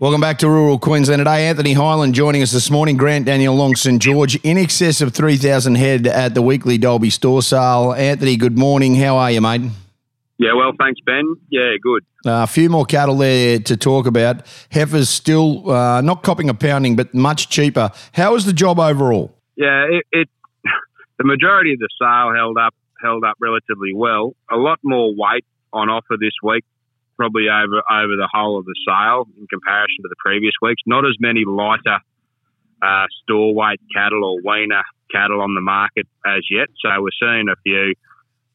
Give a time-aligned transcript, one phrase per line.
[0.00, 1.48] Welcome back to rural Queensland today.
[1.48, 2.96] Anthony Hyland joining us this morning.
[2.96, 7.42] Grant Daniel Long St George in excess of 3,000 head at the weekly Dalby store
[7.42, 7.92] sale.
[7.94, 8.94] Anthony, good morning.
[8.94, 9.62] How are you, mate?
[10.38, 11.34] Yeah, well, thanks, Ben.
[11.50, 12.04] Yeah, good.
[12.24, 14.46] Uh, a few more cattle there to talk about.
[14.70, 17.90] Heifers still uh, not copping a pounding, but much cheaper.
[18.12, 19.34] How was the job overall?
[19.56, 20.28] Yeah, it, it
[21.18, 22.72] the majority of the sale held up
[23.02, 24.36] held up relatively well.
[24.48, 26.64] A lot more weight on offer this week
[27.18, 30.82] probably over over the whole of the sale in comparison to the previous weeks.
[30.86, 31.98] Not as many lighter
[32.80, 36.68] uh, store weight cattle or weaner cattle on the market as yet.
[36.80, 37.94] So we're seeing a few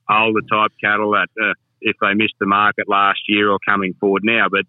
[0.09, 4.23] older type cattle that uh, if they missed the market last year or coming forward
[4.23, 4.47] now.
[4.49, 4.65] But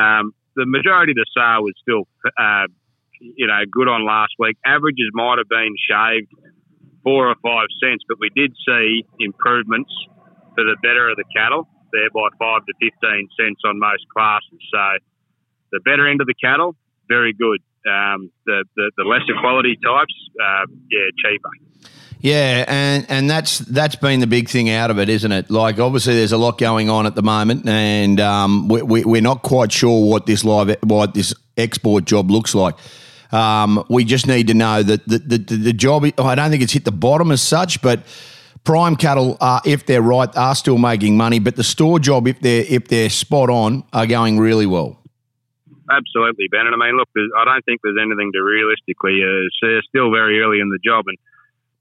[0.00, 2.04] um, the majority of the sale was still,
[2.38, 2.68] uh,
[3.20, 4.58] you know, good on last week.
[4.66, 6.28] Averages might have been shaved
[7.02, 9.90] four or five cents, but we did see improvements
[10.54, 14.60] for the better of the cattle there by five to 15 cents on most classes.
[14.72, 14.98] So
[15.72, 16.74] the better end of the cattle,
[17.08, 17.60] very good.
[17.86, 21.48] Um, the, the, the, lesser quality types, uh, yeah, cheaper.
[22.20, 25.50] Yeah, and, and that's that's been the big thing out of it, isn't it?
[25.50, 29.22] Like, obviously, there's a lot going on at the moment, and um, we, we, we're
[29.22, 32.74] not quite sure what this live what this export job looks like.
[33.32, 36.04] Um, we just need to know that the, the, the job.
[36.18, 38.02] I don't think it's hit the bottom as such, but
[38.64, 41.38] prime cattle, are, if they're right, are still making money.
[41.38, 44.98] But the store job, if they're if they're spot on, are going really well.
[45.90, 46.66] Absolutely, Ben.
[46.66, 49.22] And I mean, look, I don't think there's anything to realistically.
[49.24, 51.18] Uh, it's still very early in the job, and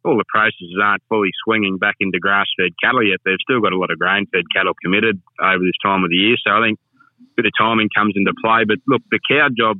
[0.04, 3.20] all the processes aren't fully swinging back into grass-fed cattle yet.
[3.26, 6.38] They've still got a lot of grain-fed cattle committed over this time of the year.
[6.42, 6.80] So I think
[7.20, 8.64] a bit of timing comes into play.
[8.66, 9.80] But look, the cow job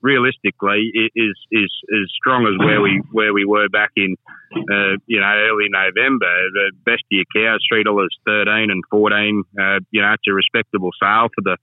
[0.00, 4.16] realistically is is as strong as where we where we were back in
[4.54, 6.30] uh, you know early November.
[6.52, 9.42] The best year cows three dollars thirteen and fourteen.
[9.58, 11.56] Uh, you know it's a respectable sale for the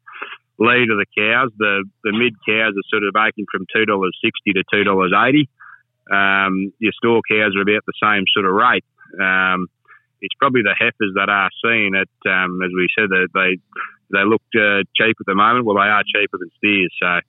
[0.60, 1.52] lead of the cows.
[1.58, 5.14] The the mid cows are sort of making from two dollars sixty to two dollars
[5.16, 5.50] eighty.
[6.12, 8.86] Um, your store cows are about the same sort of rate.
[9.20, 9.68] Um,
[10.22, 13.58] it's probably the heifers that are seen at, um, as we said, that they
[14.14, 15.66] they look uh, cheap at the moment.
[15.66, 17.20] Well, they are cheaper than steers, so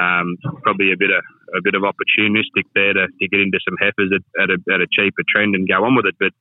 [0.00, 1.24] um, probably a bit of
[1.56, 4.80] a bit of opportunistic there to, to get into some heifers at, at, a, at
[4.80, 6.16] a cheaper trend and go on with it.
[6.18, 6.32] But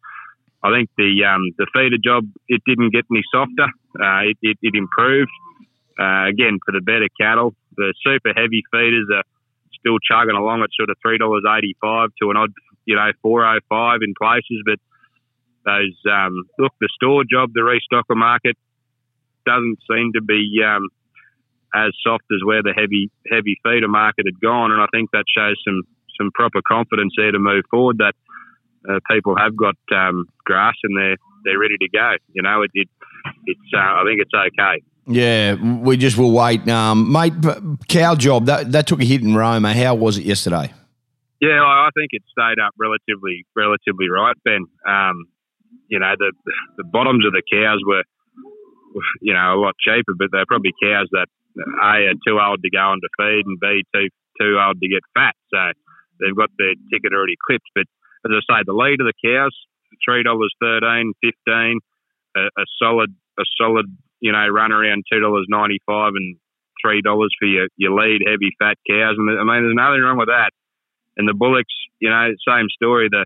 [0.63, 3.69] I think the um, the feeder job it didn't get any softer.
[4.01, 5.31] Uh, it, it, it, improved
[5.99, 7.53] uh, again for the better cattle.
[7.77, 9.23] The super heavy feeders are
[9.79, 12.51] still chugging along at sort of three dollars eighty five to an odd
[12.85, 14.63] you know four oh five in places.
[14.65, 14.79] But
[15.65, 18.57] those um, look the store job, the restocker market
[19.45, 20.89] doesn't seem to be um,
[21.75, 25.25] as soft as where the heavy heavy feeder market had gone, and I think that
[25.27, 25.83] shows some
[26.17, 27.97] some proper confidence there to move forward.
[27.97, 28.15] That
[28.87, 32.13] uh, people have got um, grass and they're they're ready to go.
[32.33, 32.87] You know, it, it
[33.45, 34.83] it's uh, I think it's okay.
[35.07, 37.33] Yeah, we just will wait, um, mate.
[37.87, 39.73] Cow job that that took a hit in Roma.
[39.73, 40.73] How was it yesterday?
[41.41, 44.65] Yeah, I think it stayed up relatively relatively right, Ben.
[44.87, 45.25] Um,
[45.87, 46.31] you know, the
[46.77, 48.03] the bottoms of the cows were,
[49.21, 51.27] you know, a lot cheaper, but they're probably cows that
[51.57, 54.89] a are too old to go on to feed, and B too too old to
[54.89, 55.35] get fat.
[55.53, 55.71] So
[56.19, 57.69] they've got their ticket already clipped.
[57.73, 57.87] But
[58.25, 59.55] as I say, the lead of the cows
[60.03, 61.79] three dollars thirteen, fifteen,
[62.35, 63.85] a, a solid a solid
[64.19, 66.37] you know run around two dollars ninety five and
[66.81, 69.15] three dollars for your your lead heavy fat cows.
[69.17, 70.51] And I mean, there's nothing wrong with that.
[71.17, 73.07] And the bullocks, you know, same story.
[73.09, 73.25] The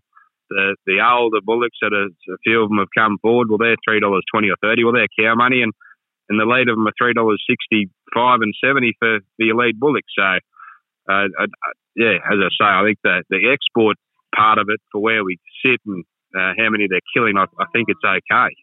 [0.50, 3.50] the the older bullocks that a, a few of them have come forward.
[3.50, 4.84] Well, they're three dollars twenty or thirty.
[4.84, 5.74] Well, they're cow money, and
[6.30, 9.80] and the lead of them are three dollars sixty five and seventy for the elite
[9.80, 10.06] bullock.
[10.18, 10.24] So,
[11.10, 11.48] uh, uh,
[11.96, 13.98] yeah, as I say, I think the the export
[14.36, 17.66] part of it for where we sit and uh, how many they're killing, I, I
[17.74, 18.54] think it's okay.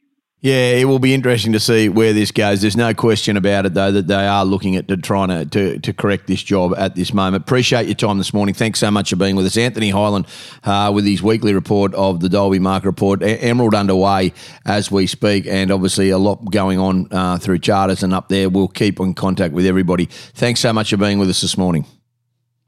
[0.42, 2.60] Yeah, it will be interesting to see where this goes.
[2.60, 5.78] There's no question about it, though, that they are looking at to trying to, to,
[5.78, 7.42] to correct this job at this moment.
[7.42, 8.54] Appreciate your time this morning.
[8.54, 9.56] Thanks so much for being with us.
[9.56, 10.26] Anthony Hyland
[10.62, 13.22] uh, with his weekly report of the Dalby Market Report.
[13.22, 14.34] Emerald underway
[14.66, 18.50] as we speak, and obviously a lot going on uh, through charters and up there.
[18.50, 20.04] We'll keep in contact with everybody.
[20.04, 21.86] Thanks so much for being with us this morning.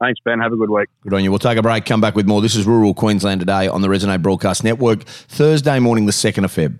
[0.01, 0.39] Thanks, Ben.
[0.39, 0.89] Have a good week.
[1.03, 1.29] Good on you.
[1.29, 2.41] We'll take a break, come back with more.
[2.41, 6.51] This is Rural Queensland today on the Resonate Broadcast Network, Thursday morning, the 2nd of
[6.51, 6.79] Feb.